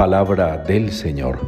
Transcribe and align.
Palabra 0.00 0.56
del 0.56 0.92
Señor. 0.92 1.38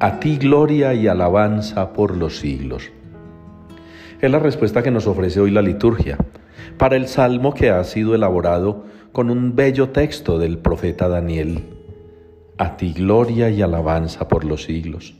A 0.00 0.18
ti 0.18 0.36
gloria 0.36 0.92
y 0.92 1.06
alabanza 1.06 1.92
por 1.92 2.16
los 2.16 2.40
siglos. 2.40 2.90
Es 4.20 4.32
la 4.32 4.40
respuesta 4.40 4.82
que 4.82 4.90
nos 4.90 5.06
ofrece 5.06 5.38
hoy 5.38 5.52
la 5.52 5.62
liturgia 5.62 6.18
para 6.76 6.96
el 6.96 7.06
salmo 7.06 7.54
que 7.54 7.70
ha 7.70 7.84
sido 7.84 8.16
elaborado 8.16 8.84
con 9.12 9.30
un 9.30 9.54
bello 9.54 9.90
texto 9.90 10.40
del 10.40 10.58
profeta 10.58 11.06
Daniel. 11.06 11.66
A 12.58 12.76
ti 12.76 12.92
gloria 12.94 13.48
y 13.48 13.62
alabanza 13.62 14.26
por 14.26 14.44
los 14.44 14.64
siglos. 14.64 15.14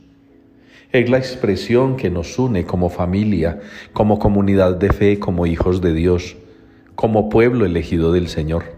Es 0.91 1.09
la 1.09 1.17
expresión 1.17 1.95
que 1.95 2.09
nos 2.09 2.37
une 2.37 2.65
como 2.65 2.89
familia, 2.89 3.61
como 3.93 4.19
comunidad 4.19 4.75
de 4.75 4.91
fe, 4.91 5.17
como 5.17 5.45
hijos 5.45 5.79
de 5.79 5.93
Dios, 5.93 6.35
como 6.95 7.29
pueblo 7.29 7.65
elegido 7.65 8.11
del 8.11 8.27
Señor. 8.27 8.74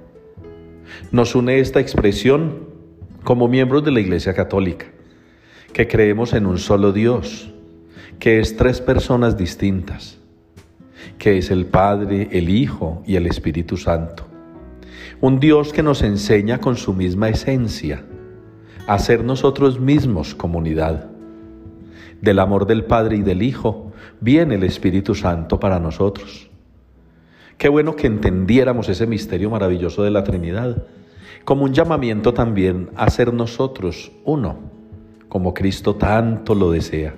Nos 1.11 1.35
une 1.35 1.59
esta 1.59 1.79
expresión 1.79 2.67
como 3.23 3.47
miembros 3.47 3.83
de 3.83 3.91
la 3.91 3.99
Iglesia 3.99 4.33
Católica, 4.33 4.85
que 5.73 5.87
creemos 5.87 6.33
en 6.33 6.45
un 6.45 6.57
solo 6.57 6.91
Dios, 6.91 7.53
que 8.19 8.39
es 8.39 8.57
tres 8.57 8.81
personas 8.81 9.37
distintas, 9.37 10.17
que 11.17 11.37
es 11.37 11.51
el 11.51 11.65
Padre, 11.65 12.29
el 12.31 12.49
Hijo 12.49 13.03
y 13.05 13.15
el 13.15 13.27
Espíritu 13.27 13.77
Santo. 13.77 14.25
Un 15.21 15.39
Dios 15.39 15.73
que 15.73 15.83
nos 15.83 16.03
enseña 16.03 16.59
con 16.59 16.77
su 16.77 16.93
misma 16.93 17.29
esencia 17.29 18.03
a 18.87 18.99
ser 18.99 19.23
nosotros 19.23 19.79
mismos 19.79 20.35
comunidad 20.35 21.09
del 22.21 22.39
amor 22.39 22.65
del 22.65 22.85
Padre 22.85 23.17
y 23.17 23.21
del 23.21 23.41
Hijo, 23.41 23.91
viene 24.21 24.55
el 24.55 24.63
Espíritu 24.63 25.15
Santo 25.15 25.59
para 25.59 25.79
nosotros. 25.79 26.46
Qué 27.57 27.69
bueno 27.69 27.95
que 27.95 28.05
entendiéramos 28.05 28.87
ese 28.87 29.07
misterio 29.07 29.49
maravilloso 29.49 30.03
de 30.03 30.11
la 30.11 30.23
Trinidad, 30.23 30.83
como 31.43 31.63
un 31.63 31.73
llamamiento 31.73 32.31
también 32.31 32.91
a 32.95 33.09
ser 33.09 33.33
nosotros 33.33 34.11
uno, 34.25 34.57
como 35.27 35.55
Cristo 35.55 35.95
tanto 35.95 36.53
lo 36.53 36.69
desea. 36.69 37.15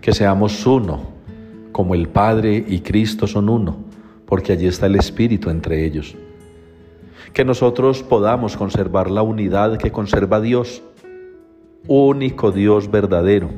Que 0.00 0.12
seamos 0.12 0.64
uno, 0.66 1.00
como 1.72 1.96
el 1.96 2.08
Padre 2.08 2.64
y 2.68 2.80
Cristo 2.80 3.26
son 3.26 3.48
uno, 3.48 3.78
porque 4.24 4.52
allí 4.52 4.66
está 4.66 4.86
el 4.86 4.94
Espíritu 4.94 5.50
entre 5.50 5.84
ellos. 5.84 6.14
Que 7.32 7.44
nosotros 7.44 8.04
podamos 8.04 8.56
conservar 8.56 9.10
la 9.10 9.22
unidad 9.22 9.78
que 9.78 9.90
conserva 9.90 10.40
Dios, 10.40 10.80
único 11.88 12.52
Dios 12.52 12.88
verdadero 12.88 13.50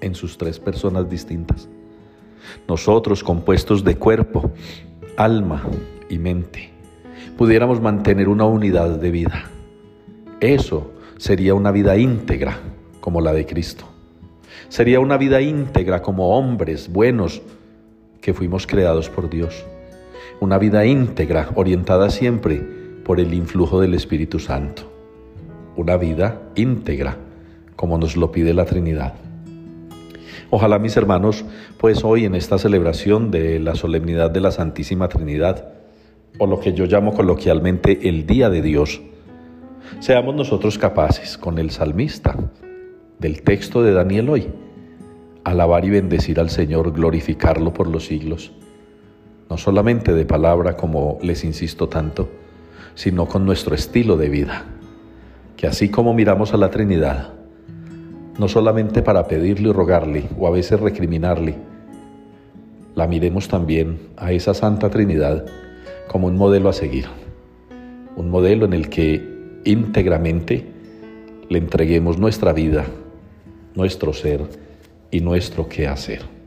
en 0.00 0.14
sus 0.14 0.38
tres 0.38 0.60
personas 0.60 1.10
distintas. 1.10 1.68
Nosotros, 2.68 3.24
compuestos 3.24 3.82
de 3.82 3.96
cuerpo, 3.96 4.52
alma 5.16 5.62
y 6.08 6.18
mente, 6.18 6.70
pudiéramos 7.36 7.80
mantener 7.80 8.28
una 8.28 8.44
unidad 8.44 8.90
de 8.90 9.10
vida. 9.10 9.44
Eso 10.40 10.92
sería 11.18 11.54
una 11.54 11.70
vida 11.70 11.96
íntegra 11.96 12.58
como 13.00 13.20
la 13.20 13.32
de 13.32 13.46
Cristo. 13.46 13.84
Sería 14.68 15.00
una 15.00 15.16
vida 15.16 15.40
íntegra 15.40 16.02
como 16.02 16.36
hombres 16.36 16.90
buenos 16.90 17.42
que 18.20 18.34
fuimos 18.34 18.66
creados 18.66 19.10
por 19.10 19.28
Dios. 19.28 19.64
Una 20.40 20.58
vida 20.58 20.84
íntegra 20.86 21.50
orientada 21.54 22.10
siempre 22.10 22.60
por 23.04 23.20
el 23.20 23.34
influjo 23.34 23.80
del 23.80 23.94
Espíritu 23.94 24.38
Santo. 24.38 24.90
Una 25.76 25.96
vida 25.96 26.40
íntegra 26.54 27.16
como 27.76 27.98
nos 27.98 28.16
lo 28.16 28.30
pide 28.32 28.54
la 28.54 28.64
Trinidad. 28.64 29.14
Ojalá 30.50 30.78
mis 30.78 30.96
hermanos, 30.96 31.44
pues 31.78 32.04
hoy 32.04 32.24
en 32.24 32.34
esta 32.34 32.58
celebración 32.58 33.30
de 33.30 33.58
la 33.58 33.74
solemnidad 33.74 34.30
de 34.30 34.40
la 34.40 34.50
Santísima 34.50 35.08
Trinidad, 35.08 35.72
o 36.38 36.46
lo 36.46 36.60
que 36.60 36.72
yo 36.72 36.86
llamo 36.86 37.14
coloquialmente 37.14 38.08
el 38.08 38.26
Día 38.26 38.50
de 38.50 38.62
Dios, 38.62 39.02
seamos 40.00 40.34
nosotros 40.34 40.78
capaces, 40.78 41.38
con 41.38 41.58
el 41.58 41.70
salmista 41.70 42.36
del 43.18 43.42
texto 43.42 43.82
de 43.82 43.92
Daniel 43.92 44.28
hoy, 44.30 44.48
alabar 45.44 45.84
y 45.84 45.90
bendecir 45.90 46.40
al 46.40 46.50
Señor, 46.50 46.92
glorificarlo 46.92 47.72
por 47.72 47.88
los 47.88 48.06
siglos, 48.06 48.52
no 49.48 49.56
solamente 49.56 50.12
de 50.12 50.24
palabra 50.24 50.76
como 50.76 51.18
les 51.22 51.44
insisto 51.44 51.88
tanto, 51.88 52.28
sino 52.94 53.26
con 53.26 53.44
nuestro 53.44 53.74
estilo 53.74 54.16
de 54.16 54.28
vida, 54.28 54.64
que 55.56 55.66
así 55.66 55.88
como 55.88 56.14
miramos 56.14 56.52
a 56.52 56.56
la 56.56 56.70
Trinidad, 56.70 57.34
no 58.38 58.48
solamente 58.48 59.02
para 59.02 59.26
pedirle 59.28 59.68
y 59.68 59.72
rogarle 59.72 60.24
o 60.38 60.46
a 60.46 60.50
veces 60.50 60.80
recriminarle, 60.80 61.56
la 62.94 63.06
miremos 63.06 63.48
también 63.48 63.98
a 64.16 64.32
esa 64.32 64.54
Santa 64.54 64.90
Trinidad 64.90 65.44
como 66.08 66.26
un 66.26 66.36
modelo 66.36 66.68
a 66.68 66.72
seguir, 66.72 67.06
un 68.16 68.30
modelo 68.30 68.64
en 68.64 68.72
el 68.72 68.88
que 68.88 69.60
íntegramente 69.64 70.66
le 71.48 71.58
entreguemos 71.58 72.18
nuestra 72.18 72.52
vida, 72.52 72.84
nuestro 73.74 74.12
ser 74.12 74.42
y 75.10 75.20
nuestro 75.20 75.68
quehacer. 75.68 76.41